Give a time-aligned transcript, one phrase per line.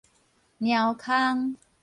[0.57, 1.57] 貓空